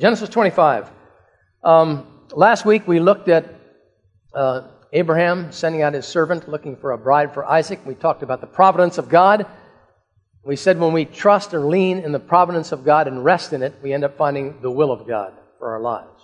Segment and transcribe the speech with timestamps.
[0.00, 0.90] Genesis 25.
[1.62, 3.54] Um, last week we looked at
[4.32, 7.80] uh, Abraham sending out his servant looking for a bride for Isaac.
[7.84, 9.44] We talked about the providence of God.
[10.42, 13.62] We said when we trust or lean in the providence of God and rest in
[13.62, 16.22] it, we end up finding the will of God for our lives.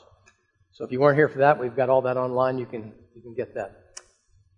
[0.73, 2.57] So if you weren't here for that, we've got all that online.
[2.57, 4.01] You can, you can get that.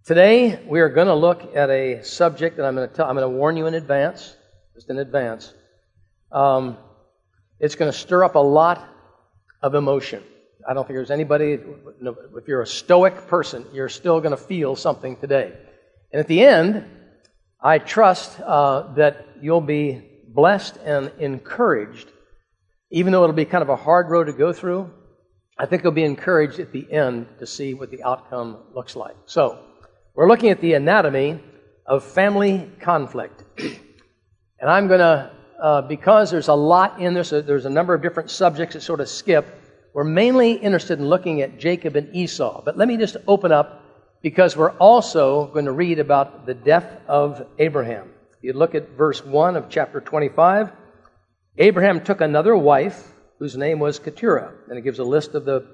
[0.05, 3.16] Today, we are going to look at a subject that I'm going to tell, I'm
[3.16, 4.37] going to warn you in advance,
[4.77, 5.55] just in advance.
[6.30, 6.77] Um,
[7.59, 8.95] it's going to stir up a lot
[9.62, 10.22] of emotion.
[10.68, 11.58] I don't think there's anybody,
[12.03, 15.53] if you're a stoic person, you're still going to feel something today.
[16.12, 16.84] And at the end,
[17.61, 22.08] I trust uh, that you'll be blessed and encouraged,
[22.90, 24.90] even though it'll be kind of a hard road to go through.
[25.59, 29.17] I think you'll be encouraged at the end to see what the outcome looks like.
[29.26, 29.59] So,
[30.14, 31.40] we're looking at the anatomy
[31.86, 33.45] of family conflict.
[33.59, 38.03] and I'm going to, uh, because there's a lot in this, there's a number of
[38.03, 39.47] different subjects that sort of skip.
[39.92, 42.62] We're mainly interested in looking at Jacob and Esau.
[42.64, 43.83] But let me just open up
[44.23, 48.11] because we're also going to read about the death of Abraham.
[48.41, 50.70] You look at verse 1 of chapter 25.
[51.59, 55.67] Abraham took another wife whose name was Keturah, and it gives a list of the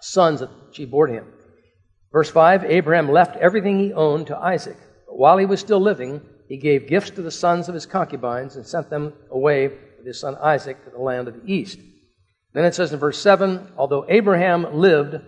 [0.00, 1.26] sons that she bore him.
[2.12, 4.76] Verse 5 Abraham left everything he owned to Isaac.
[5.06, 8.56] But while he was still living, he gave gifts to the sons of his concubines
[8.56, 11.78] and sent them away with his son Isaac to the land of the east.
[12.52, 15.20] Then it says in verse 7 Although Abraham lived,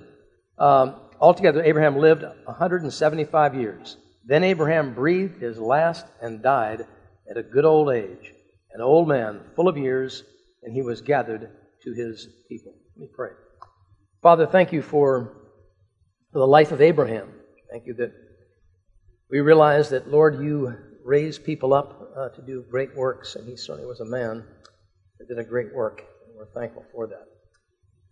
[0.58, 3.96] um, altogether Abraham lived 175 years.
[4.24, 6.86] Then Abraham breathed his last and died
[7.30, 8.32] at a good old age,
[8.72, 10.22] an old man, full of years,
[10.62, 11.50] and he was gathered
[11.82, 12.74] to his people.
[12.96, 13.30] Let me pray.
[14.22, 15.32] Father, thank you for,
[16.32, 17.28] for the life of Abraham.
[17.70, 18.12] Thank you that
[19.30, 23.56] we realize that, Lord, you raise people up uh, to do great works, and he
[23.56, 24.44] certainly was a man
[25.18, 27.26] that did a great work, and we're thankful for that.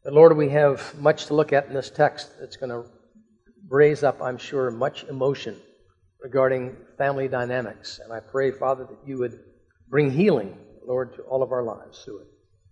[0.04, 2.88] But Lord, we have much to look at in this text that's going to
[3.68, 5.56] raise up, I'm sure, much emotion
[6.20, 7.98] regarding family dynamics.
[8.02, 9.40] And I pray, Father, that you would
[9.88, 12.26] bring healing, Lord, to all of our lives through it.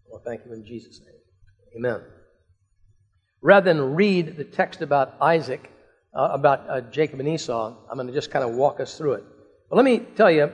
[0.08, 1.14] Well, thank you in Jesus' name.
[1.78, 2.04] Amen.
[3.42, 5.70] Rather than read the text about Isaac,
[6.14, 9.14] uh, about uh, Jacob and Esau, I'm going to just kind of walk us through
[9.14, 9.24] it.
[9.70, 10.52] But let me tell you,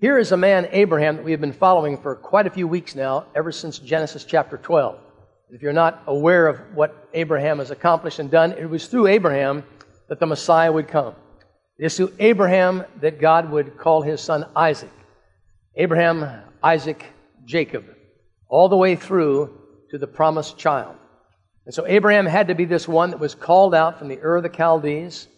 [0.00, 2.94] here is a man, Abraham, that we have been following for quite a few weeks
[2.94, 4.98] now, ever since Genesis chapter 12.
[5.50, 9.62] If you're not aware of what Abraham has accomplished and done, it was through Abraham
[10.08, 11.14] that the Messiah would come.
[11.78, 14.90] It is through Abraham that God would call his son Isaac.
[15.76, 16.26] Abraham,
[16.62, 17.04] Isaac,
[17.44, 17.84] Jacob
[18.48, 19.54] all the way through
[19.90, 20.96] to the promised child.
[21.66, 24.36] And so Abraham had to be this one that was called out from the Ur
[24.36, 25.28] of the Chaldees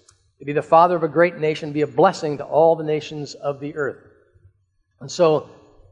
[0.42, 3.34] to be the father of a great nation, be a blessing to all the nations
[3.34, 3.98] of the earth.
[5.00, 5.48] And so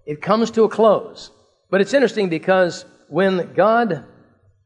[0.07, 1.31] it comes to a close.
[1.71, 4.05] But it's interesting because when God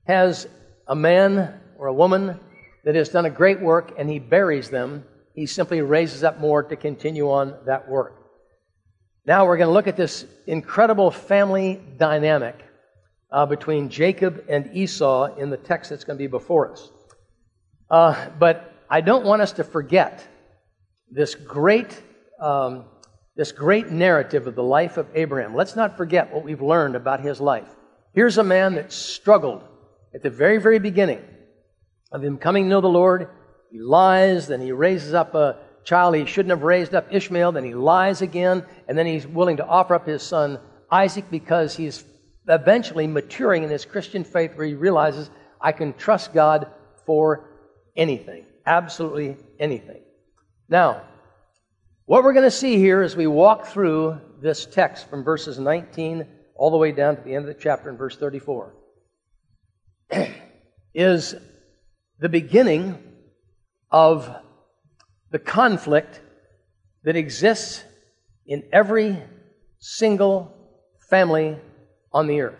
[0.06, 0.48] has
[0.88, 2.40] a man or a woman
[2.84, 6.62] that has done a great work and he buries them, he simply raises up more
[6.62, 8.14] to continue on that work.
[9.26, 12.56] Now we're going to look at this incredible family dynamic
[13.30, 16.90] uh, between Jacob and Esau in the text that's going to be before us.
[17.90, 20.24] Uh, but I don't want us to forget
[21.10, 22.00] this great,
[22.40, 22.84] um,
[23.34, 25.52] this great narrative of the life of Abraham.
[25.56, 27.66] Let's not forget what we've learned about his life.
[28.12, 29.64] Here's a man that struggled
[30.14, 31.20] at the very, very beginning
[32.12, 33.30] of him coming to know the Lord.
[33.72, 37.64] He lies, then he raises up a child he shouldn't have raised up, Ishmael, then
[37.64, 42.04] he lies again, and then he's willing to offer up his son Isaac because he's
[42.46, 46.68] eventually maturing in his Christian faith where he realizes I can trust God
[47.04, 47.50] for
[47.96, 50.02] anything, absolutely anything.
[50.68, 51.02] Now,
[52.06, 56.26] what we're going to see here as we walk through this text from verses 19
[56.54, 58.74] all the way down to the end of the chapter in verse 34
[60.94, 61.34] is
[62.18, 62.98] the beginning
[63.90, 64.28] of
[65.30, 66.20] the conflict
[67.04, 67.82] that exists
[68.46, 69.20] in every
[69.78, 70.54] single
[71.08, 71.58] family
[72.12, 72.58] on the earth.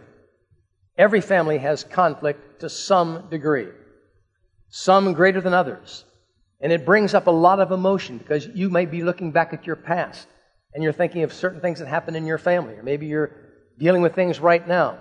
[0.96, 3.68] Every family has conflict to some degree,
[4.76, 6.04] some greater than others.
[6.60, 9.68] And it brings up a lot of emotion because you may be looking back at
[9.68, 10.26] your past
[10.74, 13.30] and you're thinking of certain things that happened in your family, or maybe you're
[13.78, 14.98] dealing with things right now.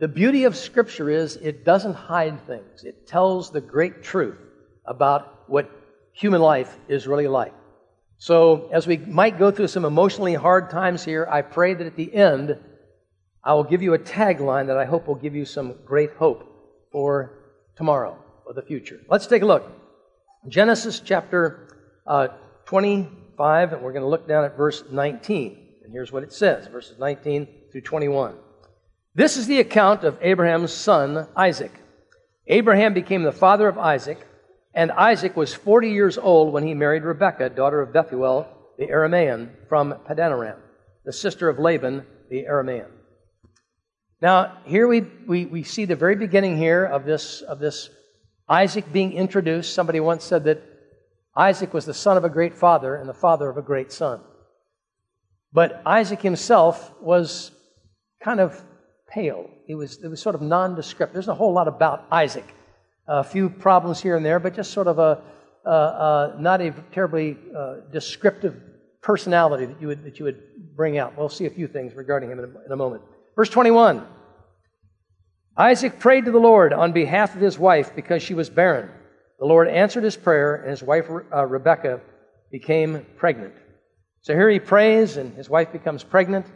[0.00, 4.36] The beauty of Scripture is it doesn't hide things, it tells the great truth
[4.84, 5.70] about what
[6.12, 7.54] human life is really like.
[8.18, 11.94] So, as we might go through some emotionally hard times here, I pray that at
[11.94, 12.58] the end,
[13.44, 16.42] I will give you a tagline that I hope will give you some great hope
[16.90, 17.30] for
[17.76, 19.00] tomorrow, for the future.
[19.08, 19.70] Let's take a look.
[20.48, 21.68] Genesis chapter
[22.06, 22.28] uh,
[22.66, 25.58] 25, and we're going to look down at verse 19.
[25.84, 28.36] And here's what it says verses 19 through 21.
[29.14, 31.72] This is the account of Abraham's son, Isaac.
[32.46, 34.18] Abraham became the father of Isaac,
[34.74, 39.50] and Isaac was 40 years old when he married Rebekah, daughter of Bethuel, the Aramean,
[39.68, 40.58] from Padanaram,
[41.04, 42.90] the sister of Laban, the Aramean.
[44.20, 47.88] Now, here we, we, we see the very beginning here of this, of this
[48.48, 49.74] Isaac being introduced.
[49.74, 50.62] Somebody once said that
[51.36, 54.20] Isaac was the son of a great father and the father of a great son.
[55.52, 57.50] But Isaac himself was
[58.22, 58.62] kind of
[59.08, 59.48] pale.
[59.68, 61.12] It was, it was sort of nondescript.
[61.12, 62.46] There's a whole lot about Isaac.
[63.06, 65.22] A few problems here and there, but just sort of a,
[65.64, 68.60] uh, uh, not a terribly uh, descriptive
[69.02, 70.42] personality that you, would, that you would
[70.74, 71.16] bring out.
[71.16, 73.02] We'll see a few things regarding him in a, in a moment.
[73.36, 74.06] Verse 21
[75.56, 78.90] Isaac prayed to the Lord on behalf of his wife because she was barren.
[79.38, 81.98] The Lord answered his prayer, and his wife uh,
[82.50, 83.54] became pregnant.
[84.22, 86.46] So here he prays, and his wife becomes pregnant.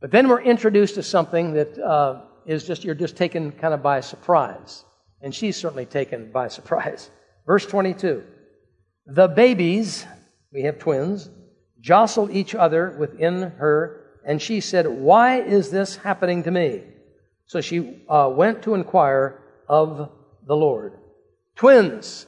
[0.00, 3.82] But then we're introduced to something that uh, is just, you're just taken kind of
[3.82, 4.84] by surprise.
[5.20, 7.10] And she's certainly taken by surprise.
[7.46, 8.22] Verse 22
[9.06, 10.06] The babies,
[10.52, 11.28] we have twins,
[11.80, 16.82] jostled each other within her, and she said, Why is this happening to me?
[17.52, 19.38] So she uh, went to inquire
[19.68, 20.10] of
[20.46, 20.94] the Lord.
[21.54, 22.24] Twins.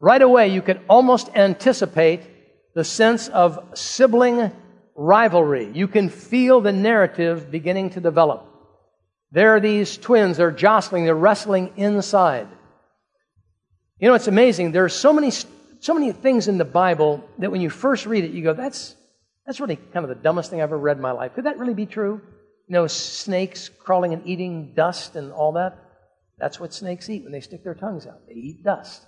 [0.00, 2.22] Right away, you could almost anticipate
[2.74, 4.52] the sense of sibling
[4.94, 5.70] rivalry.
[5.70, 8.46] You can feel the narrative beginning to develop.
[9.32, 12.48] There are these twins, they're jostling, they're wrestling inside.
[13.98, 14.72] You know, it's amazing.
[14.72, 18.24] There are so many, so many things in the Bible that when you first read
[18.24, 18.96] it, you go, that's,
[19.44, 21.34] that's really kind of the dumbest thing I've ever read in my life.
[21.34, 22.22] Could that really be true?
[22.68, 25.78] You know, snakes crawling and eating dust and all that.
[26.38, 28.26] That's what snakes eat when they stick their tongues out.
[28.26, 29.06] They eat dust.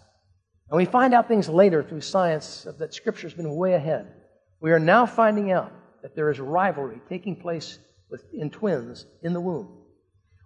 [0.70, 4.12] And we find out things later through science that Scripture's been way ahead.
[4.60, 5.72] We are now finding out
[6.02, 7.78] that there is rivalry taking place
[8.10, 9.68] with, in twins in the womb.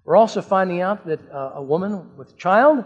[0.05, 2.85] We're also finding out that uh, a woman with a child,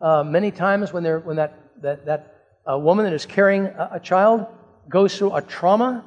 [0.00, 2.34] uh, many times when, when that, that, that
[2.70, 4.46] uh, woman that is carrying a, a, child
[4.88, 6.04] goes through a trauma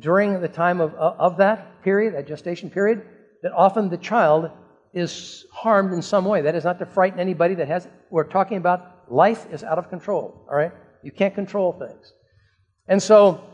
[0.00, 3.02] during the time of, uh, of that period, that gestation period,
[3.42, 4.50] that often the child
[4.92, 6.42] is harmed in some way.
[6.42, 9.90] That is not to frighten anybody that has, we're talking about life is out of
[9.90, 10.72] control, all right?
[11.02, 12.12] You can't control things.
[12.88, 13.44] And so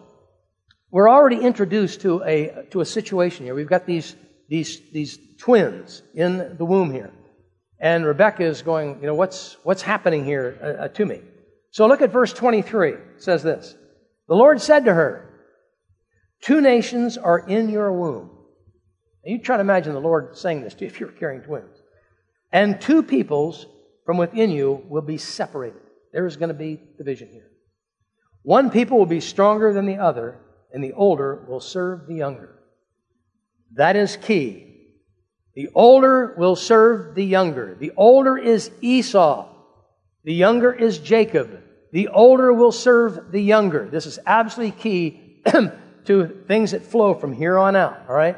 [0.91, 3.55] we're already introduced to a, to a situation here.
[3.55, 4.15] We've got these,
[4.49, 7.13] these, these twins in the womb here.
[7.81, 11.21] And Rebecca is going, you know, what's, what's happening here uh, uh, to me?
[11.73, 12.91] So look at verse 23.
[12.91, 13.75] It says this
[14.29, 15.32] The Lord said to her,
[16.43, 18.31] Two nations are in your womb.
[19.25, 21.81] Now you try to imagine the Lord saying this to you if you're carrying twins.
[22.53, 23.67] And two peoples
[24.05, 25.81] from within you will be separated.
[26.13, 27.49] There is going to be division here.
[28.43, 30.37] One people will be stronger than the other,
[30.73, 32.59] and the older will serve the younger.
[33.75, 34.69] That is key.
[35.55, 37.77] The older will serve the younger.
[37.79, 39.49] The older is Esau.
[40.25, 41.63] The younger is Jacob.
[41.93, 43.89] The older will serve the younger.
[43.89, 45.43] This is absolutely key
[46.07, 48.37] to things that flow from here on out, all right?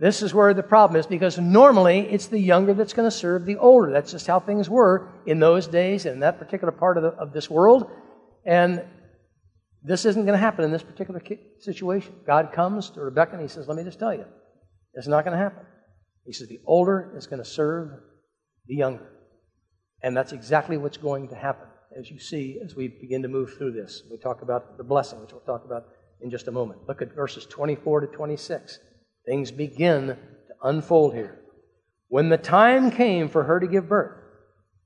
[0.00, 3.44] This is where the problem is because normally it's the younger that's going to serve
[3.46, 3.90] the older.
[3.90, 7.32] That's just how things were in those days in that particular part of, the, of
[7.32, 7.90] this world.
[8.46, 8.84] And
[9.82, 11.20] this isn't going to happen in this particular
[11.58, 12.14] situation.
[12.26, 14.24] God comes to Rebecca and he says, Let me just tell you,
[14.94, 15.64] it's not going to happen.
[16.24, 17.90] He says, The older is going to serve
[18.66, 19.10] the younger.
[20.02, 21.66] And that's exactly what's going to happen,
[21.98, 24.04] as you see as we begin to move through this.
[24.08, 25.88] We talk about the blessing, which we'll talk about
[26.20, 26.80] in just a moment.
[26.88, 28.78] Look at verses 24 to 26.
[29.26, 30.16] Things begin to
[30.62, 31.38] unfold here.
[32.08, 34.18] When the time came for her to give birth,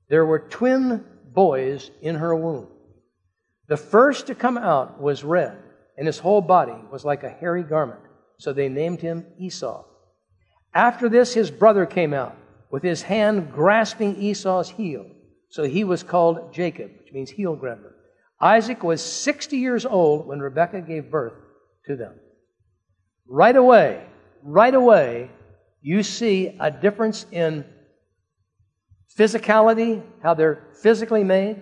[0.09, 2.67] there were twin boys in her womb.
[3.67, 5.57] The first to come out was red,
[5.97, 8.01] and his whole body was like a hairy garment.
[8.37, 9.85] So they named him Esau.
[10.73, 12.35] After this, his brother came out
[12.69, 15.05] with his hand grasping Esau's heel.
[15.49, 17.95] So he was called Jacob, which means heel grabber.
[18.43, 21.33] Isaac was 60 years old when Rebekah gave birth
[21.85, 22.13] to them.
[23.25, 24.03] Right away,
[24.43, 25.31] right away,
[25.81, 27.63] you see a difference in
[29.17, 31.61] physicality, how they're physically made,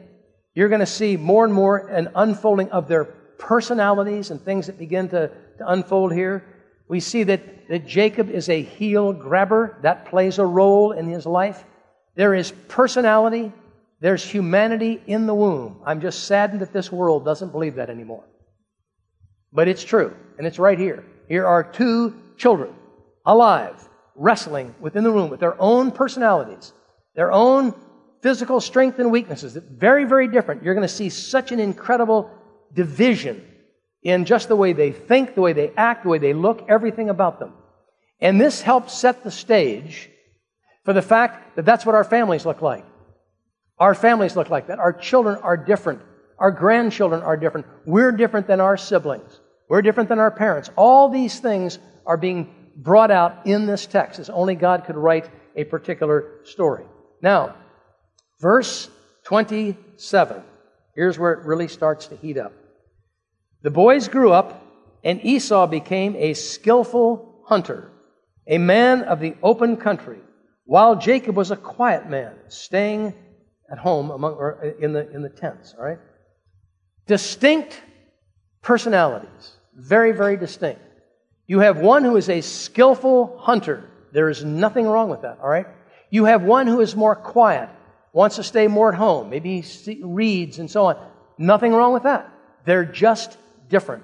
[0.55, 4.79] you're going to see more and more an unfolding of their personalities and things that
[4.79, 6.43] begin to, to unfold here.
[6.87, 9.77] We see that, that Jacob is a heel grabber.
[9.83, 11.63] That plays a role in his life.
[12.15, 13.53] There is personality.
[14.01, 15.81] There's humanity in the womb.
[15.85, 18.23] I'm just saddened that this world doesn't believe that anymore.
[19.53, 21.05] But it's true, and it's right here.
[21.27, 22.73] Here are two children
[23.25, 23.75] alive,
[24.15, 26.73] wrestling within the womb with their own personalities,
[27.15, 27.75] their own
[28.23, 29.55] physical strength and weaknesses.
[29.55, 30.63] Very, very different.
[30.63, 32.31] You're going to see such an incredible
[32.73, 33.45] division
[34.01, 37.09] in just the way they think, the way they act, the way they look, everything
[37.09, 37.53] about them.
[38.19, 40.09] And this helps set the stage
[40.85, 42.85] for the fact that that's what our families look like.
[43.79, 44.79] Our families look like that.
[44.79, 46.01] Our children are different.
[46.37, 47.67] Our grandchildren are different.
[47.85, 49.39] We're different than our siblings.
[49.69, 50.69] We're different than our parents.
[50.75, 55.29] All these things are being brought out in this text, as only God could write
[55.55, 56.85] a particular story.
[57.21, 57.55] Now,
[58.39, 58.89] verse
[59.25, 60.43] 27.
[60.95, 62.53] Here's where it really starts to heat up.
[63.61, 64.65] The boys grew up,
[65.03, 67.91] and Esau became a skillful hunter,
[68.47, 70.19] a man of the open country,
[70.65, 73.13] while Jacob was a quiet man, staying
[73.71, 75.73] at home among, or in, the, in the tents.
[75.77, 75.99] All right?
[77.07, 77.81] Distinct
[78.61, 79.53] personalities.
[79.75, 80.81] Very, very distinct.
[81.47, 83.89] You have one who is a skillful hunter.
[84.11, 85.67] There is nothing wrong with that, all right?
[86.09, 87.69] You have one who is more quiet,
[88.13, 89.63] wants to stay more at home, maybe
[90.03, 90.97] reads and so on.
[91.37, 92.31] Nothing wrong with that.
[92.65, 93.37] They're just
[93.69, 94.03] different.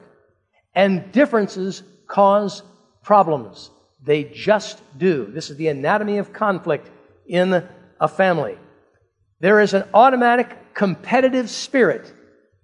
[0.74, 2.63] And differences cause
[3.03, 3.69] problems.
[4.03, 5.25] They just do.
[5.25, 6.89] This is the anatomy of conflict
[7.27, 7.63] in
[8.00, 8.57] a family.
[9.39, 12.12] There is an automatic competitive spirit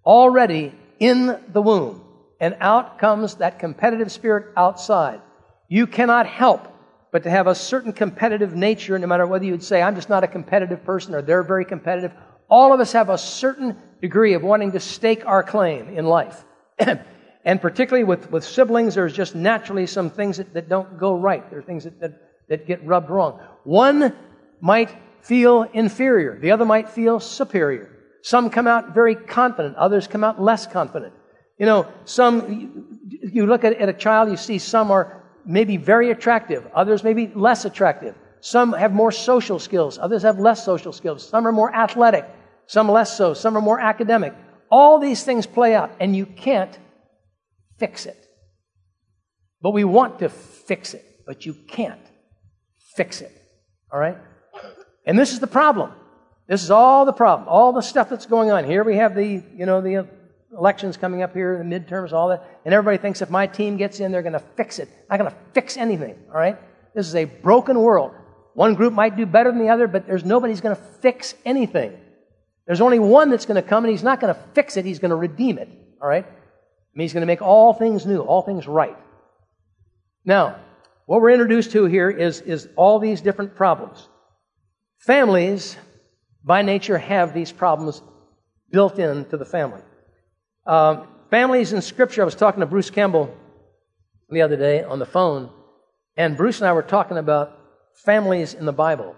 [0.05, 2.01] already in the womb.
[2.39, 5.21] And out comes that competitive spirit outside.
[5.69, 6.67] You cannot help
[7.13, 10.23] but to have a certain competitive nature, no matter whether you'd say, I'm just not
[10.23, 12.11] a competitive person or they're very competitive.
[12.49, 16.43] All of us have a certain degree of wanting to stake our claim in life.
[17.45, 21.47] and particularly with, with siblings, there's just naturally some things that, that don't go right.
[21.51, 23.39] There are things that, that, that get rubbed wrong.
[23.63, 24.15] One
[24.59, 24.89] might
[25.23, 27.89] feel inferior, the other might feel superior.
[28.21, 31.13] Some come out very confident, others come out less confident.
[31.57, 36.11] You know, some, you look at, at a child, you see some are maybe very
[36.11, 38.15] attractive, others maybe less attractive.
[38.41, 41.27] Some have more social skills, others have less social skills.
[41.27, 42.25] Some are more athletic,
[42.65, 44.33] some less so, some are more academic.
[44.69, 46.77] All these things play out, and you can't
[47.77, 48.17] fix it.
[49.61, 52.01] But we want to fix it, but you can't
[52.95, 53.31] fix it.
[53.91, 54.17] All right?
[55.05, 55.91] And this is the problem.
[56.47, 57.47] This is all the problem.
[57.47, 58.65] All the stuff that's going on.
[58.65, 60.07] Here we have the, you know, the
[60.57, 63.99] elections coming up here, the midterms, all that, and everybody thinks if my team gets
[63.99, 64.89] in, they're going to fix it.
[65.09, 66.57] Not going to fix anything, all right?
[66.93, 68.11] This is a broken world.
[68.53, 71.97] One group might do better than the other, but there's nobody's going to fix anything.
[72.67, 74.99] There's only one that's going to come, and he's not going to fix it, he's
[74.99, 75.69] going to redeem it,
[76.01, 76.25] all right?
[76.95, 78.95] He's going to make all things new, all things right.
[80.23, 80.59] Now,
[81.05, 84.07] what we're introduced to here is, is all these different problems.
[85.05, 85.75] Families,
[86.45, 88.01] by nature, have these problems
[88.71, 89.81] built into the family.
[90.65, 93.35] Um, families in Scripture, I was talking to Bruce Campbell
[94.29, 95.49] the other day on the phone,
[96.15, 97.59] and Bruce and I were talking about
[98.05, 99.13] families in the Bible.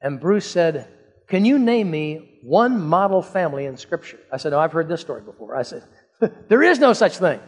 [0.00, 0.88] And Bruce said,
[1.28, 4.18] Can you name me one model family in Scripture?
[4.32, 5.54] I said, Oh, I've heard this story before.
[5.54, 5.84] I said,
[6.48, 7.40] There is no such thing.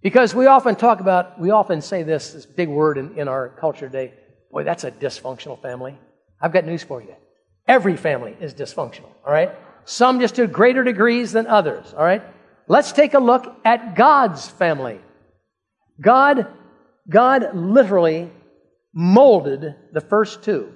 [0.00, 3.50] Because we often talk about, we often say this, this big word in, in our
[3.50, 4.14] culture today.
[4.50, 5.98] Boy, that's a dysfunctional family.
[6.42, 7.14] I've got news for you.
[7.66, 9.52] Every family is dysfunctional, all right?
[9.84, 12.22] some just to greater degrees than others, all right?
[12.68, 15.00] Let's take a look at God's family.
[16.00, 16.46] God,
[17.08, 18.30] God literally
[18.94, 20.72] molded the first two.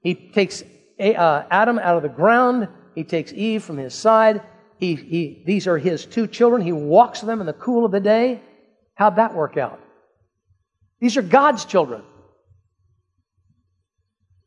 [0.00, 0.62] He takes
[0.98, 2.68] uh, Adam out of the ground.
[2.94, 4.42] He takes Eve from his side.
[4.78, 6.62] He, he, these are his two children.
[6.62, 8.40] He walks them in the cool of the day.
[8.94, 9.80] How'd that work out?
[11.00, 12.02] These are God's children.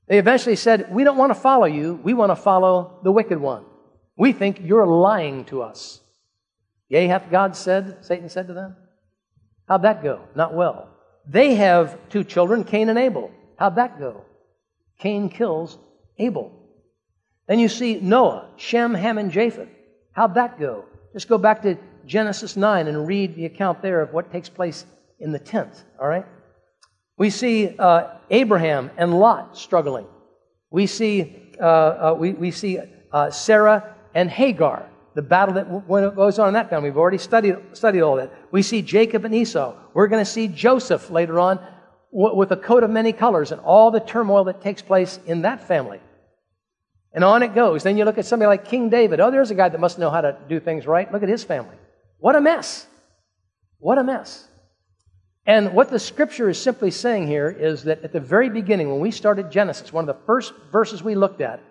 [0.08, 2.00] They eventually said, We don't want to follow you.
[2.04, 3.66] We want to follow the wicked one.
[4.18, 6.02] We think you're lying to us.
[6.90, 8.76] Yea, hath God said, Satan said to them.
[9.68, 10.22] How'd that go?
[10.36, 10.90] Not well.
[11.28, 13.32] They have two children, Cain and Abel.
[13.58, 14.26] How'd that go?
[15.00, 15.78] Cain kills
[16.20, 16.52] Abel.
[17.48, 19.70] Then you see Noah, Shem, Ham, and Japheth.
[20.12, 20.86] How'd that go?
[21.14, 24.86] Just go back to Genesis 9 and read the account there of what takes place
[25.20, 26.26] in the tent, all right?
[27.18, 30.06] We see uh, Abraham and Lot struggling.
[30.70, 32.80] We see, uh, uh, we, we see
[33.12, 36.90] uh, Sarah and Hagar, the battle that goes on in that family.
[36.90, 38.34] We've already studied, studied all that.
[38.52, 39.76] We see Jacob and Esau.
[39.94, 41.60] We're going to see Joseph later on
[42.12, 45.68] with a coat of many colors and all the turmoil that takes place in that
[45.68, 46.00] family.
[47.14, 47.84] And on it goes.
[47.84, 49.22] Then you look at somebody like King David.
[49.22, 51.10] Oh, there's a guy that must know how to do things right.
[51.12, 51.76] Look at his family.
[52.20, 52.88] What a mess.
[53.80, 54.48] What a mess.
[55.46, 59.00] And what the scripture is simply saying here is that at the very beginning, when
[59.00, 61.62] we started Genesis, one of the first verses we looked at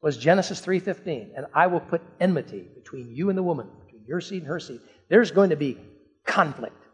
[0.00, 4.22] was Genesis 3:15, and I will put enmity between you and the woman, between your
[4.22, 4.80] seed and her seed.
[5.08, 5.78] There's going to be
[6.24, 6.86] conflict.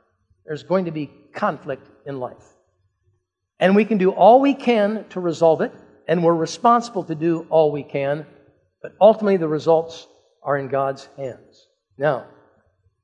[0.44, 2.56] There's going to be conflict in life.
[3.60, 5.72] And we can do all we can to resolve it,
[6.08, 8.26] and we're responsible to do all we can,
[8.82, 10.08] but ultimately the results
[10.42, 11.68] are in God's hands.
[11.96, 12.26] Now,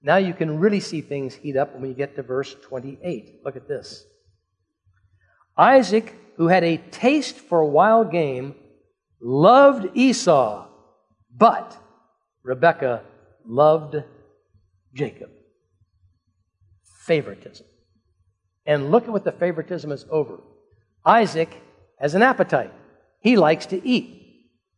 [0.02, 3.40] now you can really see things heat up when you get to verse 28.
[3.44, 4.04] Look at this.
[5.56, 8.54] Isaac, who had a taste for wild game,
[9.21, 10.66] loved Esau,
[11.37, 11.76] but
[12.42, 13.02] Rebekah
[13.47, 13.97] loved
[14.94, 15.30] Jacob.
[17.04, 17.66] Favoritism.
[18.66, 20.40] And look at what the favoritism is over.
[21.04, 21.61] Isaac
[21.99, 22.73] has an appetite.
[23.21, 24.23] He likes to eat.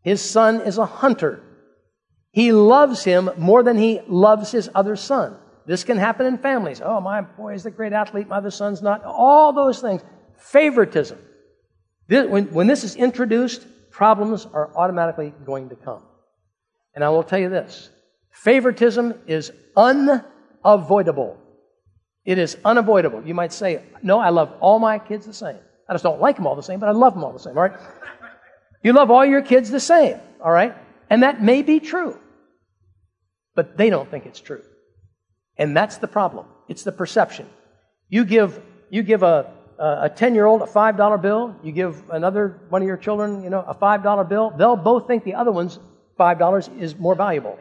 [0.02, 1.42] His son is a hunter.
[2.34, 5.36] He loves him more than he loves his other son.
[5.66, 6.82] This can happen in families.
[6.84, 9.04] Oh, my boy is a great athlete, my other son's not.
[9.04, 10.02] All those things.
[10.36, 11.16] Favoritism.
[12.08, 16.02] This, when, when this is introduced, problems are automatically going to come.
[16.96, 17.88] And I will tell you this
[18.32, 21.38] favoritism is unavoidable.
[22.24, 23.22] It is unavoidable.
[23.24, 25.58] You might say, No, I love all my kids the same.
[25.88, 27.56] I just don't like them all the same, but I love them all the same,
[27.56, 27.78] all right?
[28.82, 30.74] You love all your kids the same, all right?
[31.08, 32.18] And that may be true,
[33.54, 34.62] but they don't think it's true.
[35.56, 36.46] And that's the problem.
[36.68, 37.48] It's the perception.
[38.08, 42.60] You give, you give a, a 10 year old a $5 bill, you give another
[42.68, 45.78] one of your children, you know, a $5 bill, they'll both think the other one's
[46.18, 47.58] $5 is more valuable.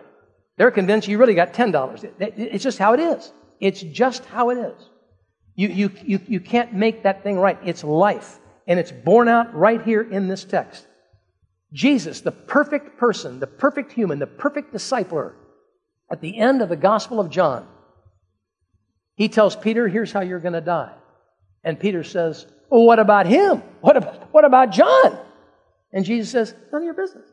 [0.57, 2.13] They're convinced you really got $10.
[2.19, 3.31] It's just how it is.
[3.59, 4.89] It's just how it is.
[5.55, 7.57] You, you, you, you can't make that thing right.
[7.63, 8.39] It's life.
[8.67, 10.85] And it's borne out right here in this text.
[11.71, 15.33] Jesus, the perfect person, the perfect human, the perfect discipler,
[16.13, 17.67] at the end of the Gospel of John,
[19.15, 20.93] he tells Peter, Here's how you're going to die.
[21.63, 23.63] And Peter says, Well, what about him?
[23.81, 25.17] What about, what about John?
[25.91, 27.27] And Jesus says, None of your business.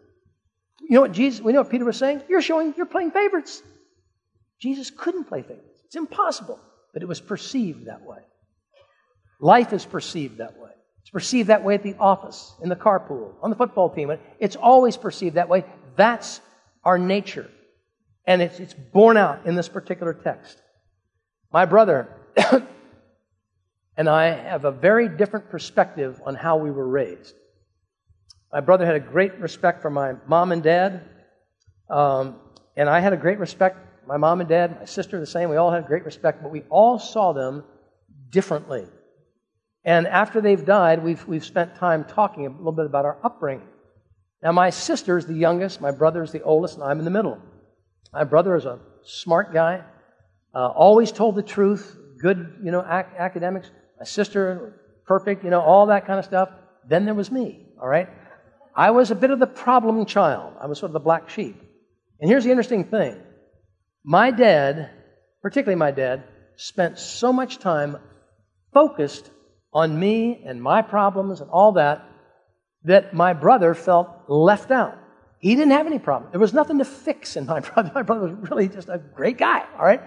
[0.80, 2.22] You know what Jesus, we know what Peter was saying?
[2.28, 3.62] You're showing you're playing favorites.
[4.60, 5.80] Jesus couldn't play favorites.
[5.84, 6.58] It's impossible.
[6.94, 8.18] But it was perceived that way.
[9.40, 10.70] Life is perceived that way.
[11.02, 14.10] It's perceived that way at the office, in the carpool, on the football team.
[14.38, 15.64] It's always perceived that way.
[15.96, 16.40] That's
[16.82, 17.48] our nature.
[18.26, 20.62] And it's, it's borne out in this particular text.
[21.52, 22.08] My brother
[23.96, 27.34] and I have a very different perspective on how we were raised.
[28.52, 31.08] My brother had a great respect for my mom and dad,
[31.88, 32.36] um,
[32.76, 33.78] and I had a great respect.
[34.06, 35.50] My mom and dad, my sister, the same.
[35.50, 37.64] We all had great respect, but we all saw them
[38.30, 38.86] differently.
[39.84, 43.68] And after they've died, we've, we've spent time talking a little bit about our upbringing.
[44.42, 47.10] Now, my sister is the youngest, my brother is the oldest, and I'm in the
[47.10, 47.38] middle.
[48.12, 49.84] My brother is a smart guy,
[50.54, 53.70] uh, always told the truth, good, you know, ac- academics.
[53.98, 56.50] My sister, perfect, you know, all that kind of stuff.
[56.88, 58.08] Then there was me, all right?
[58.74, 60.54] I was a bit of the problem child.
[60.60, 61.60] I was sort of the black sheep.
[62.20, 63.20] And here's the interesting thing
[64.04, 64.90] my dad,
[65.42, 66.24] particularly my dad,
[66.56, 67.96] spent so much time
[68.72, 69.30] focused
[69.72, 72.04] on me and my problems and all that
[72.84, 74.96] that my brother felt left out.
[75.40, 76.30] He didn't have any problem.
[76.30, 77.90] There was nothing to fix in my brother.
[77.94, 80.02] My brother was really just a great guy, all right?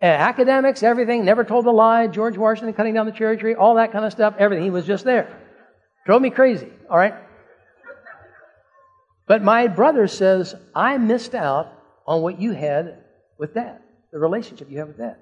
[0.00, 3.74] Uh, academics, everything, never told a lie, George Washington cutting down the cherry tree, all
[3.76, 4.64] that kind of stuff, everything.
[4.64, 5.28] He was just there.
[6.06, 7.14] Drove me crazy, all right?
[9.28, 11.72] But my brother says, I missed out
[12.06, 13.04] on what you had
[13.38, 13.80] with dad,
[14.12, 15.16] the relationship you have with dad.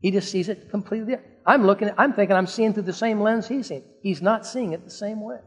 [0.00, 1.34] He just sees it completely different.
[1.44, 3.82] I'm looking, I'm thinking I'm seeing through the same lens he's seeing.
[4.02, 5.38] He's not seeing it the same way.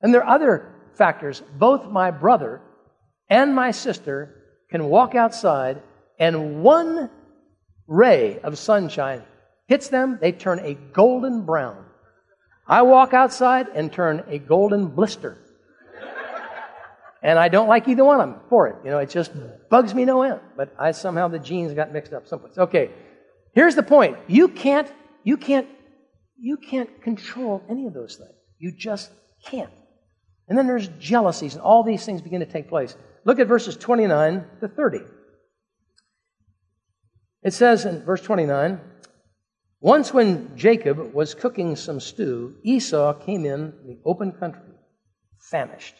[0.00, 1.42] And there are other factors.
[1.58, 2.60] Both my brother
[3.28, 5.82] and my sister can walk outside
[6.18, 7.10] and one
[7.86, 9.22] ray of sunshine
[9.66, 11.84] hits them, they turn a golden brown.
[12.66, 15.38] I walk outside and turn a golden blister.
[17.22, 18.76] And I don't like either one of them for it.
[18.84, 19.32] You know, it just
[19.70, 20.40] bugs me no end.
[20.58, 22.58] But I somehow the genes got mixed up someplace.
[22.58, 22.90] Okay.
[23.54, 24.18] Here's the point.
[24.26, 25.66] You can't, you can't,
[26.38, 28.34] you can't control any of those things.
[28.58, 29.10] You just
[29.46, 29.70] can't.
[30.48, 32.96] And then there's jealousies, and all these things begin to take place.
[33.24, 34.98] Look at verses 29 to 30.
[37.42, 38.80] It says in verse 29
[39.80, 44.74] Once when Jacob was cooking some stew, Esau came in the open country,
[45.38, 45.94] famished.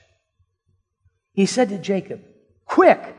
[1.33, 2.23] He said to Jacob,
[2.67, 3.17] Quick,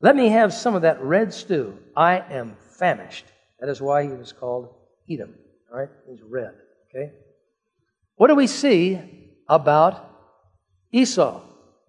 [0.00, 1.78] let me have some of that red stew.
[1.96, 3.24] I am famished.
[3.60, 4.74] That is why he was called
[5.10, 5.34] Edom.
[5.72, 5.88] All right?
[6.08, 6.52] He's red.
[6.90, 7.12] Okay?
[8.16, 9.00] What do we see
[9.48, 10.13] about
[10.94, 11.40] Esau?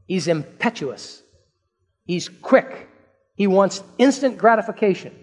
[0.07, 1.21] He's impetuous.
[2.05, 2.89] He's quick.
[3.35, 5.13] He wants instant gratification.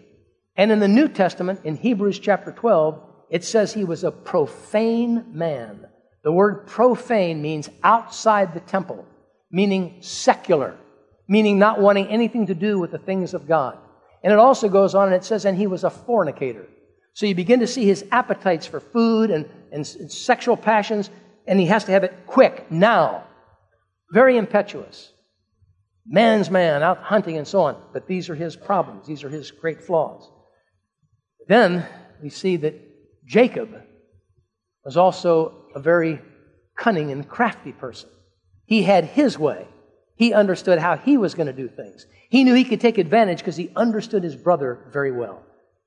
[0.56, 5.24] And in the New Testament, in Hebrews chapter 12, it says he was a profane
[5.32, 5.86] man.
[6.22, 9.04] The word profane means outside the temple,
[9.50, 10.76] meaning secular,
[11.26, 13.78] meaning not wanting anything to do with the things of God.
[14.22, 16.66] And it also goes on and it says, and he was a fornicator.
[17.14, 21.10] So you begin to see his appetites for food and, and, and sexual passions,
[21.46, 23.24] and he has to have it quick, now.
[24.12, 25.10] Very impetuous.
[26.06, 27.82] Man's man, out hunting and so on.
[27.94, 30.30] But these are his problems, these are his great flaws.
[31.48, 31.86] Then
[32.22, 32.74] we see that
[33.26, 33.70] Jacob
[34.84, 36.20] was also a very
[36.76, 38.10] cunning and crafty person.
[38.66, 39.66] He had his way.
[40.16, 42.06] He understood how he was going to do things.
[42.28, 45.42] He knew he could take advantage because he understood his brother very well.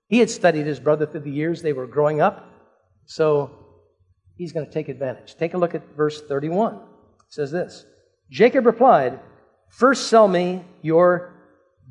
[0.07, 2.49] He had studied his brother through the years they were growing up,
[3.05, 3.51] so
[4.35, 5.35] he's going to take advantage.
[5.35, 6.75] Take a look at verse 31.
[6.75, 6.81] It
[7.29, 7.85] says this
[8.29, 9.19] Jacob replied,
[9.69, 11.33] First sell me your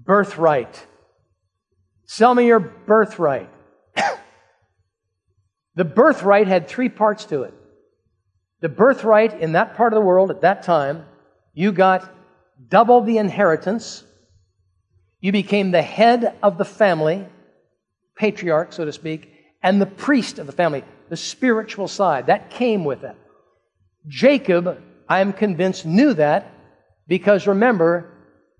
[0.04, 0.86] birthright.
[2.06, 3.50] Sell me your birthright.
[5.74, 7.54] the birthright had three parts to it.
[8.60, 11.04] The birthright in that part of the world at that time,
[11.52, 12.10] you got
[12.68, 14.04] double the inheritance.
[15.20, 17.26] You became the head of the family,
[18.16, 19.30] patriarch, so to speak,
[19.62, 22.26] and the priest of the family, the spiritual side.
[22.26, 23.16] That came with it.
[24.06, 26.50] Jacob, I am convinced, knew that
[27.06, 28.10] because remember,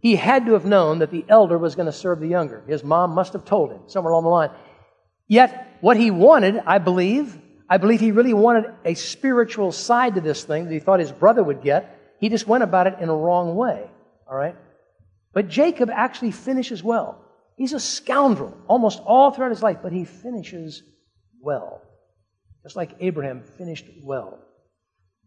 [0.00, 2.62] he had to have known that the elder was going to serve the younger.
[2.66, 4.50] His mom must have told him somewhere along the line.
[5.26, 10.20] Yet, what he wanted, I believe, I believe he really wanted a spiritual side to
[10.20, 11.98] this thing that he thought his brother would get.
[12.20, 13.88] He just went about it in a wrong way.
[14.28, 14.56] All right?
[15.32, 17.20] But Jacob actually finishes well.
[17.56, 20.82] He's a scoundrel almost all throughout his life, but he finishes
[21.40, 21.80] well.
[22.62, 24.38] Just like Abraham finished well.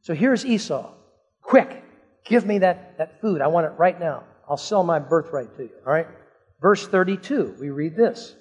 [0.02, 0.94] So here's Esau.
[1.48, 1.82] Quick,
[2.26, 3.40] give me that, that food.
[3.40, 4.26] I want it right now.
[4.50, 5.72] I'll sell my birthright to you.
[5.86, 6.08] All right?
[6.62, 8.36] Verse 32, we read this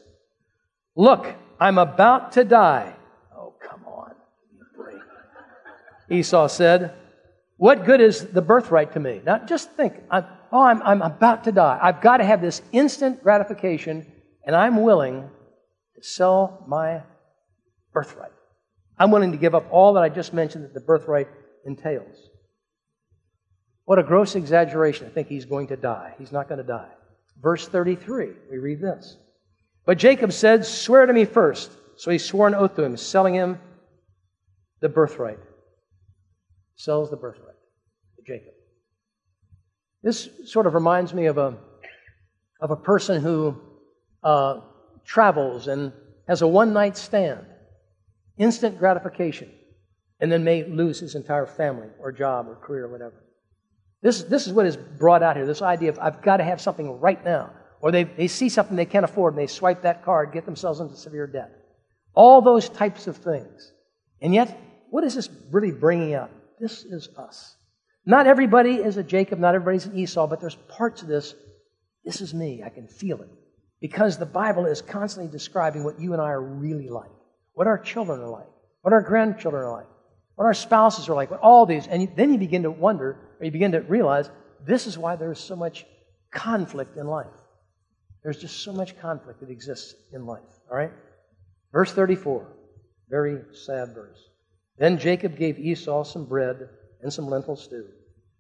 [0.97, 2.97] Look, I'm about to die.
[3.35, 4.13] Oh, come on.
[6.11, 6.95] Esau said,
[7.57, 9.21] What good is the birthright to me?
[9.25, 11.79] Now, just think, I'm, oh, I'm, I'm about to die.
[11.81, 14.05] I've got to have this instant gratification,
[14.45, 15.31] and I'm willing
[15.95, 17.03] to sell my
[17.93, 18.33] birthright.
[18.99, 21.29] I'm willing to give up all that I just mentioned that the birthright
[21.65, 22.31] entails.
[23.87, 26.15] What a gross exaggeration to think he's going to die.
[26.19, 26.91] He's not going to die.
[27.41, 29.17] Verse 33, we read this.
[29.87, 31.71] But Jacob said, Swear to me first.
[31.97, 33.59] So he swore an oath to him, selling him
[34.81, 35.39] the birthright.
[36.75, 37.55] Sells the birthright
[38.17, 38.53] to Jacob.
[40.03, 41.57] This sort of reminds me of a,
[42.61, 43.57] of a person who
[44.23, 44.61] uh,
[45.05, 45.93] travels and
[46.27, 47.47] has a one night stand,
[48.37, 49.49] instant gratification,
[50.19, 53.26] and then may lose his entire family or job or career or whatever.
[54.03, 56.61] This, this is what is brought out here this idea of I've got to have
[56.61, 57.51] something right now.
[57.81, 60.81] Or they, they see something they can't afford and they swipe that card, get themselves
[60.81, 61.51] into severe debt.
[62.15, 63.73] All those types of things.
[64.21, 64.59] And yet,
[64.91, 66.31] what is this really bringing out?
[66.59, 67.57] This is us.
[68.07, 71.35] Not everybody is a Jacob, not everybody's an Esau, but there's parts of this.
[72.05, 72.63] This is me.
[72.65, 73.29] I can feel it.
[73.81, 77.11] Because the Bible is constantly describing what you and I are really like,
[77.53, 78.47] what our children are like,
[78.83, 79.89] what our grandchildren are like,
[80.37, 81.87] what our spouses are like, what all these.
[81.87, 84.31] And then you begin to wonder, you begin to realize,
[84.65, 85.87] this is why there's so much
[86.31, 87.27] conflict in life.
[88.23, 90.43] There's just so much conflict that exists in life.
[90.71, 90.93] All right?
[91.73, 92.47] Verse 34,
[93.09, 94.19] very sad verse.
[94.79, 96.69] Then Jacob gave Esau some bread
[97.03, 97.87] and some lentil stew.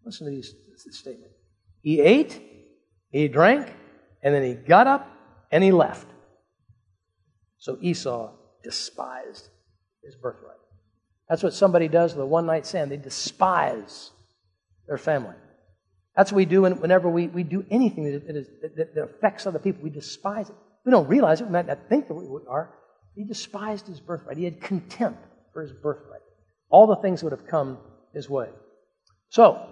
[0.04, 0.54] Listen to these,
[0.84, 1.32] this statement.
[1.82, 2.40] He ate,
[3.10, 3.72] he drank,
[4.22, 5.10] and then he got up
[5.52, 6.08] and he left.
[7.58, 8.32] So Esau
[8.62, 9.48] despised
[10.04, 10.56] his birthright.
[11.28, 12.90] That's what somebody does with a one night stand.
[12.90, 14.10] They despise
[14.86, 15.34] their family.
[16.16, 19.58] That's what we do whenever we, we do anything that, is, that, that affects other
[19.58, 19.82] people.
[19.82, 20.56] We despise it.
[20.84, 21.44] We don't realize it.
[21.44, 22.72] We might not think that we are.
[23.14, 24.36] He despised his birthright.
[24.36, 25.22] He had contempt
[25.52, 26.20] for his birthright.
[26.70, 27.78] All the things would have come
[28.14, 28.48] his way.
[29.28, 29.68] So,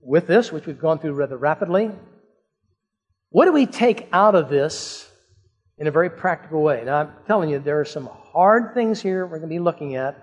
[0.00, 1.90] with this, which we've gone through rather rapidly,
[3.30, 5.10] what do we take out of this
[5.78, 6.82] in a very practical way?
[6.84, 9.96] Now, I'm telling you, there are some hard things here we're going to be looking
[9.96, 10.22] at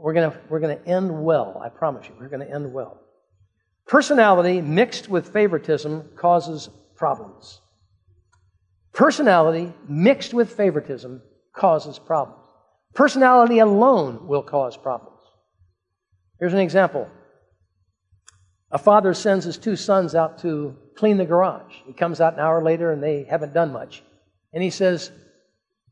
[0.00, 1.60] we're going to, we're going to end well.
[1.62, 2.98] I promise you, we're going to end well.
[3.90, 7.60] Personality mixed with favoritism causes problems.
[8.92, 11.20] Personality mixed with favoritism
[11.52, 12.46] causes problems.
[12.94, 15.18] Personality alone will cause problems.
[16.38, 17.08] Here's an example.
[18.70, 21.74] A father sends his two sons out to clean the garage.
[21.84, 24.04] He comes out an hour later and they haven't done much.
[24.52, 25.10] And he says,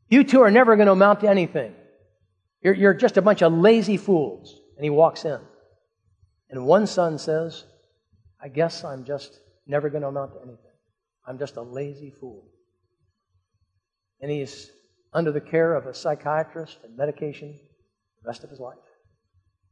[0.07, 1.75] You two are never going to amount to anything.
[2.61, 4.57] You're, you're just a bunch of lazy fools.
[4.77, 5.41] And he walks in.
[6.49, 7.65] And one son says,
[8.41, 10.71] I guess I'm just never going to amount to anything.
[11.27, 12.45] I'm just a lazy fool.
[14.21, 14.71] And he's
[15.13, 17.59] under the care of a psychiatrist and medication
[18.21, 18.77] the rest of his life.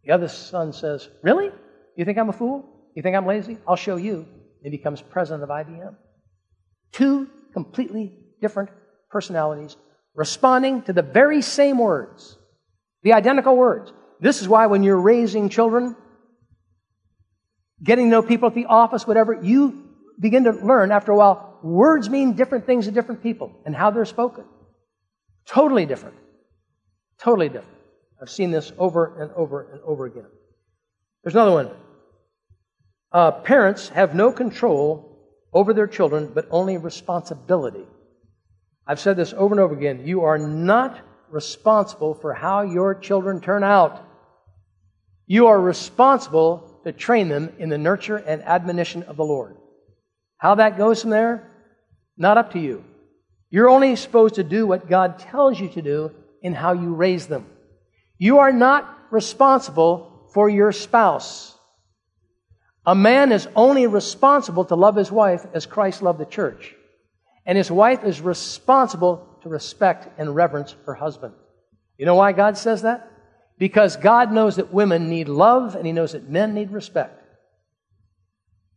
[0.04, 1.52] The other son says, Really?
[1.96, 2.66] You think I'm a fool?
[2.96, 3.58] You think I'm lazy?
[3.68, 4.28] I'll show you.
[4.64, 5.96] And he becomes president of IBM.
[6.92, 8.70] Two completely different
[9.10, 9.76] personalities
[10.16, 12.38] responding to the very same words
[13.04, 13.94] the identical words.
[14.20, 15.96] This is why when you're raising children,
[17.84, 19.84] getting to know people at the office, whatever, you
[20.20, 23.92] begin to learn after a while, words mean different things to different people and how
[23.92, 24.46] they're spoken.
[25.46, 26.16] Totally different.
[27.20, 27.78] Totally different.
[28.22, 30.26] I've seen this over and over and over again.
[31.24, 31.70] There's another one.
[33.12, 35.18] Uh, parents have no control
[35.54, 37.86] over their children, but only responsibility.
[38.86, 40.06] I've said this over and over again.
[40.06, 44.04] You are not responsible for how your children turn out.
[45.26, 49.58] You are responsible to train them in the nurture and admonition of the Lord.
[50.38, 51.52] How that goes from there,
[52.16, 52.82] not up to you.
[53.50, 57.28] You're only supposed to do what God tells you to do in how you raise
[57.28, 57.46] them.
[58.18, 61.58] You are not responsible for your spouse.
[62.86, 66.74] A man is only responsible to love his wife as Christ loved the church.
[67.46, 71.34] And his wife is responsible to respect and reverence her husband.
[71.98, 73.12] You know why God says that?
[73.58, 77.24] Because God knows that women need love and he knows that men need respect.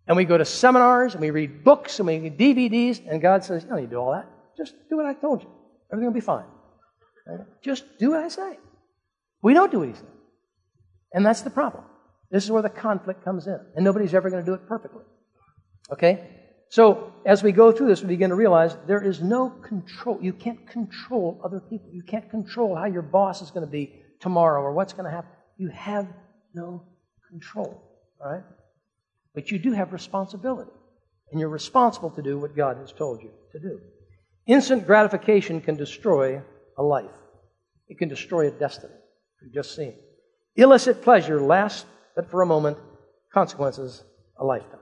[0.06, 3.44] And we go to seminars and we read books and we read DVDs, and God
[3.44, 4.26] says, You don't need to do all that.
[4.56, 5.50] Just do what I told you.
[5.92, 6.46] Everything will be fine.
[7.62, 8.58] Just do what I say.
[9.42, 10.04] We don't do what He says.
[11.12, 11.84] And that's the problem.
[12.30, 13.58] This is where the conflict comes in.
[13.76, 15.02] And nobody's ever going to do it perfectly.
[15.92, 16.28] Okay?
[16.70, 20.18] So, as we go through this, we begin to realize there is no control.
[20.20, 21.88] You can't control other people.
[21.92, 25.10] You can't control how your boss is going to be tomorrow or what's going to
[25.10, 25.30] happen.
[25.56, 26.08] You have
[26.54, 26.82] no
[27.28, 27.82] control.
[28.24, 28.42] Right?
[29.34, 30.70] But you do have responsibility.
[31.30, 33.80] And you're responsible to do what God has told you to do.
[34.46, 36.42] Instant gratification can destroy
[36.76, 37.10] a life,
[37.88, 38.94] it can destroy a destiny.
[39.42, 39.94] We've just seen.
[40.56, 42.76] Illicit pleasure lasts but for a moment,
[43.32, 44.04] consequences
[44.36, 44.80] a lifetime.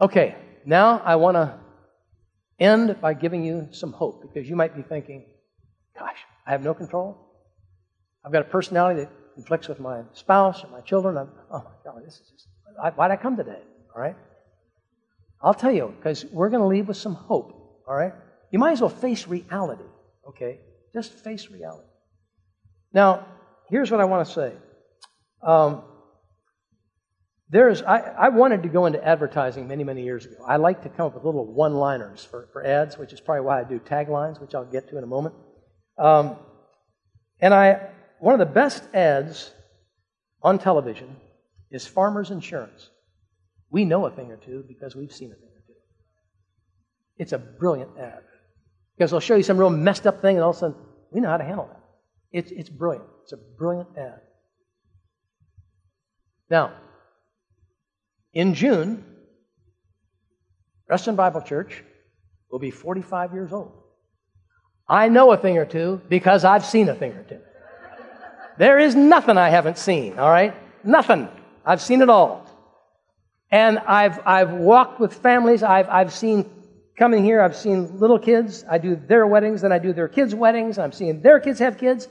[0.00, 0.34] Okay,
[0.66, 1.58] now I want to
[2.58, 5.24] end by giving you some hope because you might be thinking,
[5.98, 7.23] gosh, I have no control.
[8.24, 11.16] I've got a personality that conflicts with my spouse or my children.
[11.16, 12.48] I'm, oh my God, this is just,
[12.96, 13.60] why'd I come today?
[13.94, 14.16] All right?
[15.42, 17.52] I'll tell you, because we're going to leave with some hope.
[17.86, 18.12] All right?
[18.50, 19.84] You might as well face reality,
[20.28, 20.60] okay?
[20.94, 21.86] Just face reality.
[22.92, 23.26] Now,
[23.68, 24.52] here's what I want to say.
[25.42, 25.82] Um,
[27.50, 30.36] there's, I, I, wanted to go into advertising many, many years ago.
[30.46, 33.44] I like to come up with little one liners for, for ads, which is probably
[33.44, 35.34] why I do taglines, which I'll get to in a moment.
[35.98, 36.36] Um,
[37.40, 37.90] and I,
[38.24, 39.52] one of the best ads
[40.42, 41.14] on television
[41.70, 42.88] is Farmers Insurance.
[43.68, 45.74] We know a thing or two because we've seen a thing or two.
[47.18, 48.22] It's a brilliant ad.
[48.96, 50.76] Because they'll show you some real messed up thing, and all of a sudden,
[51.10, 51.82] we know how to handle that.
[52.32, 53.04] It's, it's brilliant.
[53.24, 54.22] It's a brilliant ad.
[56.48, 56.72] Now,
[58.32, 59.04] in June,
[60.88, 61.84] Reston Bible Church
[62.50, 63.72] will be 45 years old.
[64.88, 67.40] I know a thing or two because I've seen a thing or two.
[68.56, 70.54] There is nothing I haven't seen, all right?
[70.84, 71.28] Nothing.
[71.64, 72.46] I've seen it all.
[73.50, 75.62] And I've, I've walked with families.
[75.62, 76.50] I've, I've seen
[76.96, 78.64] coming here, I've seen little kids.
[78.70, 80.78] I do their weddings, then I do their kids' weddings.
[80.78, 82.08] I'm seeing their kids have kids.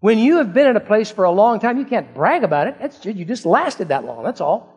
[0.00, 2.66] When you have been in a place for a long time, you can't brag about
[2.66, 2.76] it.
[2.80, 4.24] It's you just lasted that long.
[4.24, 4.74] That's all.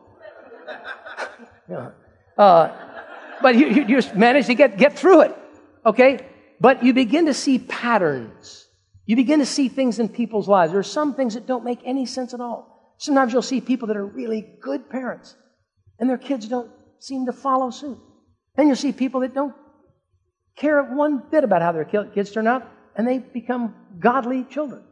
[1.69, 1.91] yeah.
[2.37, 2.71] uh,
[3.41, 5.37] but you, you just managed to get, get through it.
[5.85, 6.25] Okay?
[6.59, 8.62] But you begin to see patterns.
[9.05, 10.71] You begin to see things in people's lives.
[10.71, 12.95] There are some things that don't make any sense at all.
[12.97, 15.35] Sometimes you'll see people that are really good parents,
[15.99, 17.97] and their kids don't seem to follow suit.
[18.55, 19.53] Then you'll see people that don't
[20.55, 24.83] care one bit about how their kids turn out, and they become godly children.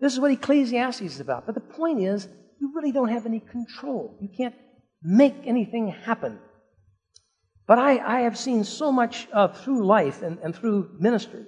[0.00, 1.44] This is what Ecclesiastes is about.
[1.44, 2.28] But the point is,
[2.60, 4.16] you really don't have any control.
[4.20, 4.54] You can't
[5.02, 6.38] make anything happen.
[7.66, 11.44] But I, I have seen so much uh, through life and, and through ministry.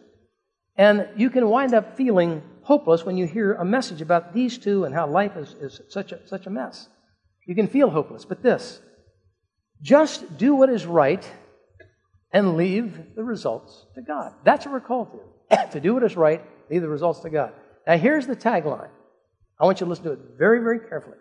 [0.80, 4.84] And you can wind up feeling hopeless when you hear a message about these two
[4.84, 6.88] and how life is, is such, a, such a mess.
[7.46, 8.24] You can feel hopeless.
[8.24, 8.80] But this
[9.82, 11.30] just do what is right
[12.32, 14.32] and leave the results to God.
[14.42, 15.68] That's what we're called to.
[15.72, 17.52] to do what is right, leave the results to God.
[17.86, 18.88] Now, here's the tagline.
[19.60, 21.18] I want you to listen to it very, very carefully.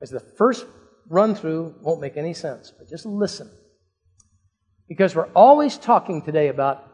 [0.00, 0.66] Because the first
[1.08, 3.48] run through won't make any sense, but just listen.
[4.88, 6.91] Because we're always talking today about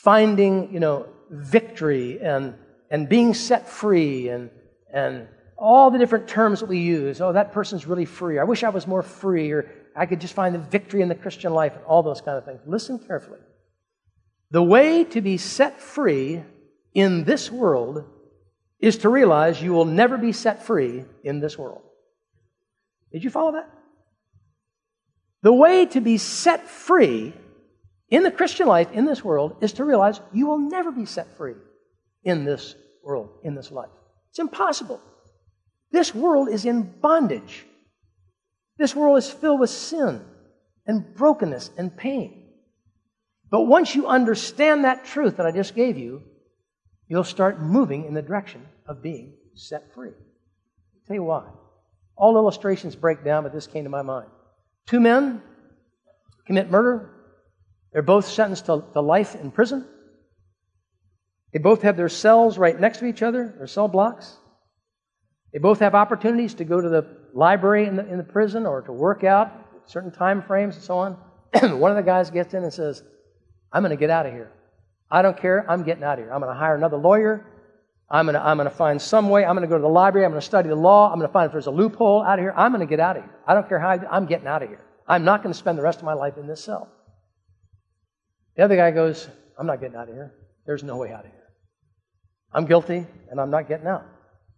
[0.00, 2.54] finding, you know, victory and,
[2.90, 4.50] and being set free and,
[4.92, 7.20] and all the different terms that we use.
[7.20, 8.38] Oh, that person's really free.
[8.38, 11.14] I wish I was more free, or I could just find the victory in the
[11.14, 12.60] Christian life, and all those kind of things.
[12.66, 13.38] Listen carefully.
[14.50, 16.42] The way to be set free
[16.94, 18.04] in this world
[18.80, 21.82] is to realize you will never be set free in this world.
[23.12, 23.70] Did you follow that?
[25.42, 27.34] The way to be set free
[28.12, 31.34] in the Christian life, in this world, is to realize you will never be set
[31.38, 31.54] free
[32.24, 33.88] in this world, in this life.
[34.28, 35.00] It's impossible.
[35.92, 37.64] This world is in bondage.
[38.76, 40.22] This world is filled with sin
[40.86, 42.50] and brokenness and pain.
[43.50, 46.22] But once you understand that truth that I just gave you,
[47.08, 50.10] you'll start moving in the direction of being set free.
[50.10, 51.44] I'll tell you why.
[52.16, 54.28] All illustrations break down, but this came to my mind.
[54.86, 55.40] Two men
[56.46, 57.08] commit murder.
[57.92, 59.86] They're both sentenced to, to life in prison.
[61.52, 64.36] They both have their cells right next to each other, their cell blocks.
[65.52, 68.80] They both have opportunities to go to the library in the, in the prison or
[68.82, 69.52] to work out
[69.86, 71.12] certain time frames and so on.
[71.78, 73.02] One of the guys gets in and says,
[73.70, 74.50] I'm going to get out of here.
[75.10, 75.70] I don't care.
[75.70, 76.32] I'm getting out of here.
[76.32, 77.46] I'm going to hire another lawyer.
[78.08, 79.44] I'm going to, I'm going to find some way.
[79.44, 80.24] I'm going to go to the library.
[80.24, 81.10] I'm going to study the law.
[81.10, 82.54] I'm going to find if there's a loophole out of here.
[82.56, 83.32] I'm going to get out of here.
[83.46, 84.80] I don't care how I, I'm getting out of here.
[85.06, 86.90] I'm not going to spend the rest of my life in this cell.
[88.56, 90.34] The other guy goes, I'm not getting out of here.
[90.66, 91.48] There's no way out of here.
[92.52, 94.04] I'm guilty and I'm not getting out.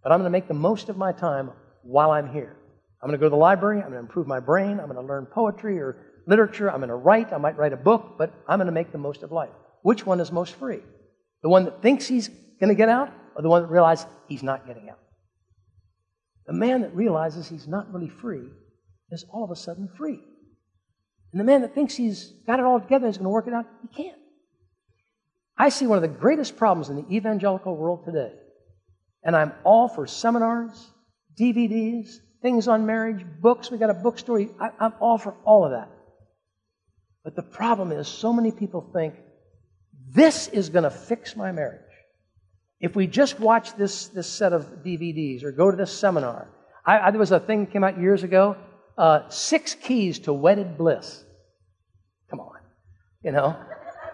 [0.03, 1.51] But I'm going to make the most of my time
[1.83, 2.57] while I'm here.
[3.01, 3.79] I'm going to go to the library.
[3.79, 4.81] I'm going to improve my brain.
[4.81, 6.71] I'm going to learn poetry or literature.
[6.71, 7.33] I'm going to write.
[7.33, 9.51] I might write a book, but I'm going to make the most of life.
[9.83, 10.81] Which one is most free?
[11.43, 14.43] The one that thinks he's going to get out or the one that realizes he's
[14.43, 14.99] not getting out?
[16.47, 18.49] The man that realizes he's not really free
[19.11, 20.21] is all of a sudden free.
[21.35, 23.49] And the man that thinks he's got it all together and is going to work
[23.49, 24.17] it out, he can't.
[25.59, 28.31] I see one of the greatest problems in the evangelical world today,
[29.25, 30.93] and I'm all for seminars,
[31.37, 33.69] DVDs, things on marriage, books.
[33.69, 34.47] We got a bookstore.
[34.61, 35.91] I, I'm all for all of that.
[37.25, 39.15] But the problem is, so many people think
[40.15, 41.81] this is going to fix my marriage.
[42.79, 46.49] If we just watch this, this set of DVDs or go to this seminar,
[46.87, 48.57] I, I, there was a thing that came out years ago
[48.97, 51.24] uh, Six Keys to Wedded Bliss.
[53.25, 53.57] You know?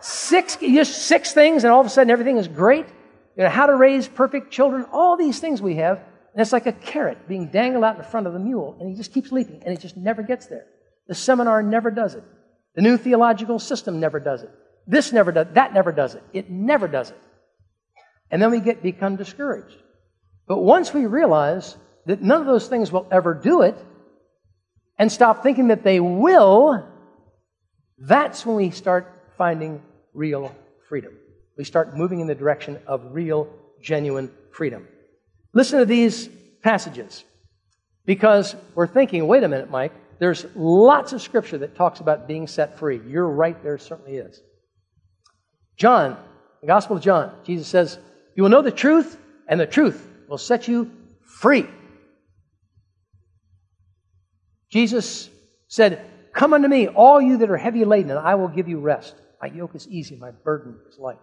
[0.00, 2.86] Six, just six things, and all of a sudden everything is great.
[3.36, 5.98] You know, how to raise perfect children, all these things we have.
[6.32, 8.94] And it's like a carrot being dangled out in front of the mule, and he
[8.94, 10.66] just keeps leaping, and he just never gets there.
[11.08, 12.22] The seminar never does it.
[12.76, 14.50] The new theological system never does it.
[14.86, 16.22] This never does, that never does it.
[16.32, 17.18] It never does it.
[18.30, 19.76] And then we get become discouraged.
[20.46, 23.76] But once we realize that none of those things will ever do it,
[24.98, 26.86] and stop thinking that they will,
[28.00, 29.82] that's when we start finding
[30.14, 30.54] real
[30.88, 31.12] freedom.
[31.56, 33.48] We start moving in the direction of real,
[33.82, 34.88] genuine freedom.
[35.52, 36.28] Listen to these
[36.62, 37.24] passages
[38.06, 42.46] because we're thinking, wait a minute, Mike, there's lots of scripture that talks about being
[42.46, 43.00] set free.
[43.06, 44.40] You're right, there certainly is.
[45.76, 46.16] John,
[46.60, 47.98] the Gospel of John, Jesus says,
[48.34, 50.90] You will know the truth, and the truth will set you
[51.24, 51.66] free.
[54.70, 55.28] Jesus
[55.68, 58.78] said, Come unto me, all you that are heavy laden, and I will give you
[58.78, 59.14] rest.
[59.40, 61.18] My yoke is easy, my burden is light.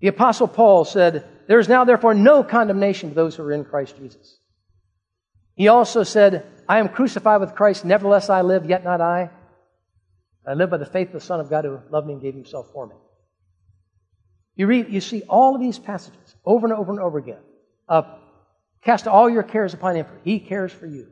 [0.00, 3.64] The Apostle Paul said, There is now therefore no condemnation to those who are in
[3.64, 4.38] Christ Jesus.
[5.56, 9.30] He also said, I am crucified with Christ, nevertheless I live, yet not I,
[10.46, 12.34] I live by the faith of the Son of God who loved me and gave
[12.34, 12.94] himself for me.
[14.56, 17.40] You read, you see all of these passages over and over and over again.
[17.88, 18.02] Uh,
[18.82, 21.08] cast all your cares upon him, for he cares for you.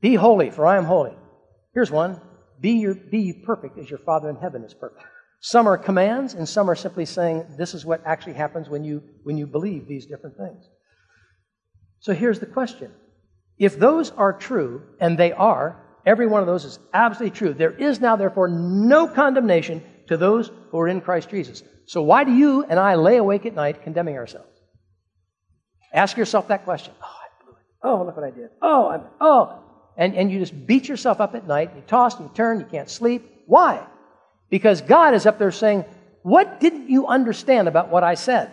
[0.00, 1.16] Be holy, for I am holy.
[1.74, 2.20] Here's one.
[2.60, 5.02] Be, your, be perfect as your Father in heaven is perfect.
[5.40, 9.02] Some are commands, and some are simply saying this is what actually happens when you,
[9.22, 10.64] when you believe these different things.
[12.00, 12.92] So here's the question.
[13.58, 17.52] If those are true, and they are, Every one of those is absolutely true.
[17.52, 21.62] There is now, therefore, no condemnation to those who are in Christ Jesus.
[21.84, 24.48] So why do you and I lay awake at night condemning ourselves?
[25.92, 26.94] Ask yourself that question.
[27.02, 27.58] Oh, I blew it.
[27.82, 28.48] Oh, look what I did.
[28.62, 29.64] Oh, I'm, oh.
[29.98, 31.72] And, and you just beat yourself up at night.
[31.74, 32.60] You toss and you turn.
[32.60, 33.28] You can't sleep.
[33.46, 33.84] Why?
[34.48, 35.84] Because God is up there saying,
[36.22, 38.50] What didn't you understand about what I said?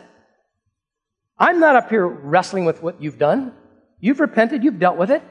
[1.38, 3.54] I'm not up here wrestling with what you've done.
[4.00, 4.64] You've repented.
[4.64, 5.22] You've dealt with it.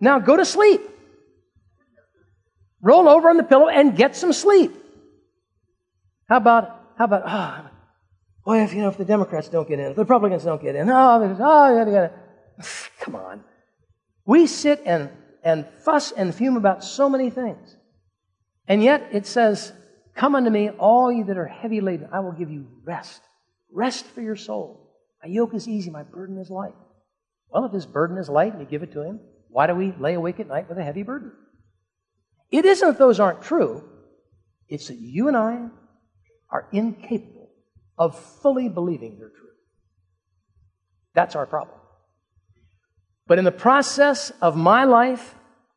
[0.00, 0.82] Now go to sleep.
[2.82, 4.76] Roll over on the pillow and get some sleep.
[6.28, 6.64] How about,
[6.98, 7.70] how about, oh,
[8.44, 10.74] boy, if, you know, if the Democrats don't get in, if the Republicans don't get
[10.74, 12.12] in, oh, oh, you gotta,
[13.00, 13.42] come on.
[14.24, 15.10] We sit and,
[15.42, 17.76] and fuss and fume about so many things.
[18.66, 19.72] And yet it says,
[20.14, 23.20] Come unto me, all you that are heavy laden, I will give you rest.
[23.70, 24.92] Rest for your soul.
[25.22, 26.74] My yoke is easy, my burden is light.
[27.50, 29.92] Well, if his burden is light and you give it to him, why do we
[29.98, 31.32] lay awake at night with a heavy burden?
[32.50, 33.84] It isn't that those aren't true,
[34.68, 35.68] it's that you and I
[36.50, 37.50] are incapable
[37.98, 39.48] of fully believing they're true.
[41.14, 41.78] That's our problem.
[43.26, 45.34] But in the process of my life,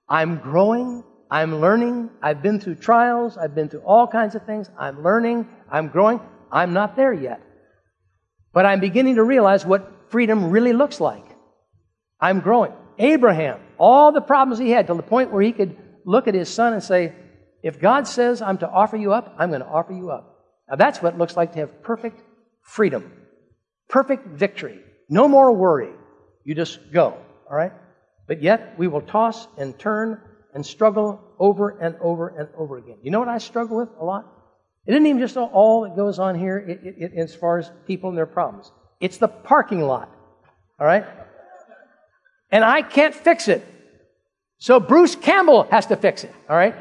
[0.09, 4.69] I'm growing, I'm learning, I've been through trials, I've been through all kinds of things,
[4.77, 6.19] I'm learning, I'm growing.
[6.51, 7.41] I'm not there yet.
[8.53, 11.25] But I'm beginning to realize what freedom really looks like.
[12.19, 12.73] I'm growing.
[12.97, 16.49] Abraham, all the problems he had to the point where he could look at his
[16.49, 17.13] son and say,
[17.61, 20.39] If God says I'm to offer you up, I'm going to offer you up.
[20.69, 22.21] Now that's what it looks like to have perfect
[22.61, 23.11] freedom.
[23.87, 24.79] Perfect victory.
[25.09, 25.91] No more worry.
[26.43, 27.17] You just go,
[27.49, 27.71] all right?
[28.27, 30.21] But yet, we will toss and turn
[30.53, 32.97] and struggle over and over and over again.
[33.01, 34.25] You know what I struggle with a lot?
[34.85, 37.69] It isn't even just all that goes on here it, it, it, as far as
[37.85, 38.71] people and their problems.
[38.99, 40.09] It's the parking lot,
[40.79, 41.05] all right?
[42.51, 43.65] And I can't fix it.
[44.59, 46.75] So Bruce Campbell has to fix it, all right?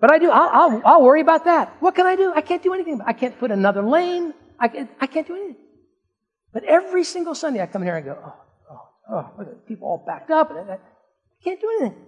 [0.00, 1.76] But I do, I'll, I'll, I'll worry about that.
[1.80, 2.32] What can I do?
[2.34, 3.00] I can't do anything.
[3.06, 4.34] I can't put another lane.
[4.58, 5.56] I, can, I can't do anything.
[6.52, 8.34] But every single Sunday I come here and go, oh,
[9.10, 9.30] oh,
[9.66, 10.50] people all backed up.
[10.50, 10.78] And I
[11.42, 11.98] can't do anything.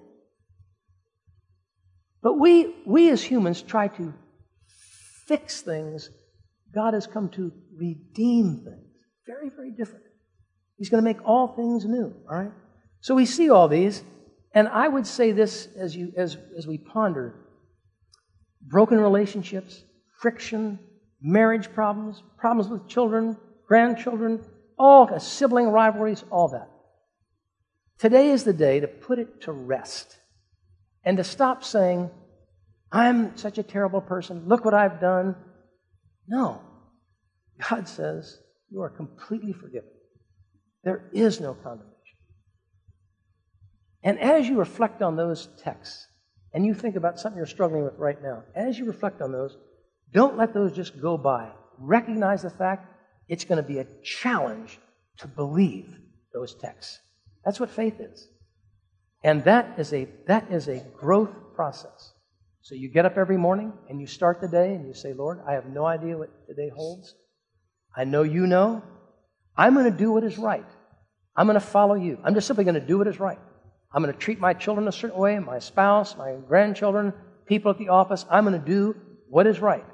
[2.23, 4.15] But we, we as humans try to
[5.27, 6.11] fix things.
[6.75, 8.93] God has come to redeem things.
[9.27, 10.05] Very, very different.
[10.79, 12.53] He's going to make all things new, all right?
[13.01, 14.03] So we see all these,
[14.55, 17.35] and I would say this as, you, as, as we ponder
[18.69, 19.83] broken relationships,
[20.21, 20.79] friction,
[21.21, 23.37] marriage problems, problems with children,
[23.67, 24.41] grandchildren,
[24.79, 26.69] all sibling rivalries, all that.
[27.99, 30.19] Today is the day to put it to rest
[31.05, 32.11] and to stop saying,
[32.91, 34.45] I'm such a terrible person.
[34.47, 35.37] Look what I've done.
[36.29, 36.61] No.
[37.69, 38.39] God says,
[38.71, 39.89] You are completely forgiven.
[40.85, 41.93] There is no condemnation.
[44.03, 46.09] And as you reflect on those texts,
[46.53, 49.57] and you think about something you're struggling with right now, as you reflect on those,
[50.13, 51.51] don't let those just go by.
[51.79, 52.89] Recognize the fact
[53.29, 54.79] it's going to be a challenge
[55.19, 55.89] to believe
[56.35, 56.99] those texts.
[57.45, 58.29] That's what faith is.
[59.25, 62.13] And that is a, that is a growth process.
[62.63, 65.41] So you get up every morning and you start the day and you say, Lord,
[65.47, 67.15] I have no idea what the day holds.
[67.97, 68.83] I know you know.
[69.57, 70.65] I'm going to do what is right.
[71.37, 72.19] I'm going to follow you.
[72.25, 73.39] I'm just simply going to do what is right.
[73.93, 77.13] I'm going to treat my children a certain way, my spouse, my grandchildren,
[77.47, 78.25] people at the office.
[78.31, 78.97] I'm going to do
[79.29, 79.85] what is right.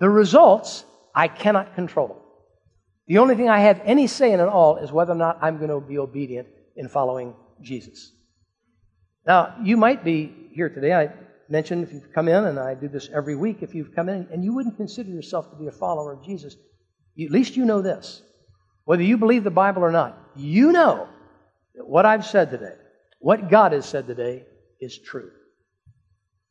[0.00, 0.84] The results,
[1.14, 2.20] I cannot control.
[3.06, 5.58] The only thing I have any say in at all is whether or not I'm
[5.58, 6.48] going to be obedient
[6.78, 8.12] in following Jesus.
[9.26, 10.94] Now, you might be here today.
[10.94, 11.10] I
[11.50, 14.26] mentioned if you've come in, and I do this every week, if you've come in
[14.32, 16.56] and you wouldn't consider yourself to be a follower of Jesus,
[17.22, 18.22] at least you know this.
[18.84, 21.08] Whether you believe the Bible or not, you know
[21.74, 22.74] that what I've said today
[23.20, 24.44] what God has said today
[24.80, 25.30] is true.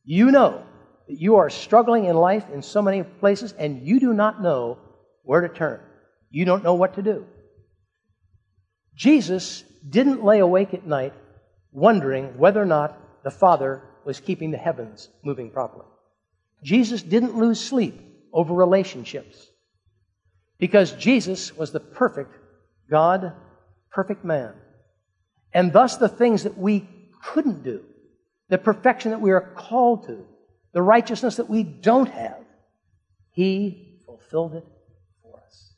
[0.04, 0.62] You know
[1.08, 4.78] that you are struggling in life in so many places and you do not know
[5.22, 5.80] where to turn.
[6.30, 7.26] You don't know what to do.
[8.98, 11.14] Jesus didn't lay awake at night
[11.70, 15.86] wondering whether or not the Father was keeping the heavens moving properly.
[16.64, 17.94] Jesus didn't lose sleep
[18.32, 19.46] over relationships
[20.58, 22.34] because Jesus was the perfect
[22.90, 23.34] God,
[23.92, 24.52] perfect man.
[25.54, 26.88] And thus, the things that we
[27.22, 27.84] couldn't do,
[28.48, 30.26] the perfection that we are called to,
[30.72, 32.42] the righteousness that we don't have,
[33.30, 34.64] He fulfilled it
[35.22, 35.74] for us.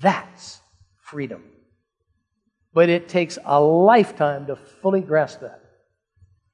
[0.00, 0.60] That's
[0.96, 1.42] freedom.
[2.78, 5.60] But it takes a lifetime to fully grasp that.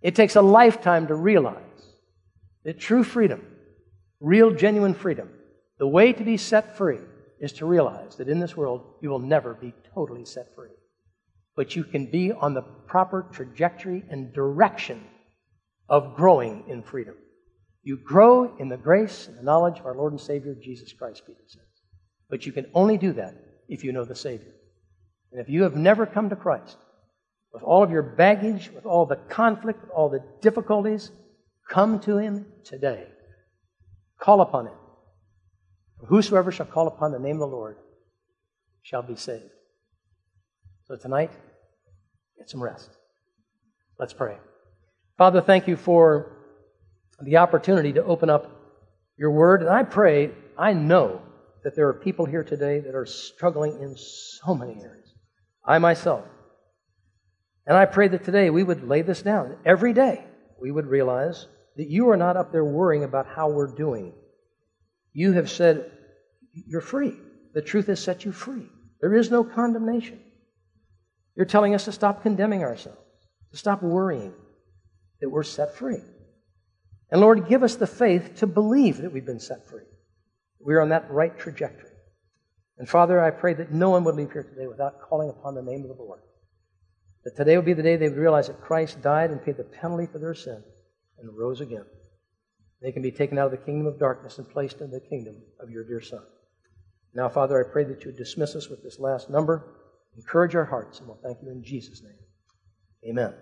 [0.01, 1.83] It takes a lifetime to realize
[2.65, 3.43] that true freedom,
[4.21, 5.29] real, genuine freedom,
[5.79, 7.01] the way to be set free
[7.41, 10.71] is to realize that in this world you will never be totally set free
[11.57, 15.05] but you can be on the proper trajectory and direction
[15.89, 17.15] of growing in freedom.
[17.83, 21.23] You grow in the grace and the knowledge of our Lord and Savior Jesus Christ,
[21.27, 21.63] Peter says.
[22.31, 23.35] But you can only do that
[23.69, 24.54] if you know the Savior.
[25.35, 26.77] And if you have never come to Christ,
[27.53, 31.11] with all of your baggage, with all the conflict, with all the difficulties,
[31.69, 33.09] come to Him today.
[34.21, 34.75] Call upon Him.
[36.07, 37.79] Whosoever shall call upon the name of the Lord
[38.83, 39.51] shall be saved.
[40.85, 41.33] So tonight,
[42.39, 42.91] get some rest.
[43.99, 44.37] Let's pray.
[45.19, 46.31] Father, thank you for
[47.21, 48.53] the opportunity to open up
[49.17, 49.63] your word.
[49.63, 51.23] And I pray, I know
[51.65, 55.04] that there are people here today that are struggling in so many areas.
[55.65, 56.25] I myself.
[57.67, 59.57] And I pray that today we would lay this down.
[59.65, 60.25] Every day
[60.61, 61.47] we would realize
[61.77, 64.13] that you are not up there worrying about how we're doing.
[65.13, 65.91] You have said,
[66.53, 67.15] You're free.
[67.55, 68.69] The truth has set you free.
[69.01, 70.21] There is no condemnation.
[71.37, 72.99] You're telling us to stop condemning ourselves,
[73.53, 74.35] to stop worrying
[75.21, 76.03] that we're set free.
[77.11, 79.85] And Lord, give us the faith to believe that we've been set free.
[80.61, 81.91] We're on that right trajectory.
[82.79, 85.63] And Father, I pray that no one would leave here today without calling upon the
[85.63, 86.21] name of the Lord.
[87.25, 89.65] That today would be the day they would realize that Christ died and paid the
[89.65, 90.63] penalty for their sin
[91.19, 91.85] and rose again.
[92.83, 95.37] They can be taken out of the kingdom of darkness and placed in the kingdom
[95.61, 96.23] of your dear Son.
[97.15, 99.65] Now, Father, I pray that you would dismiss us with this last number.
[100.17, 102.19] Encourage our hearts, and we'll thank you in Jesus' name.
[103.09, 103.35] Amen.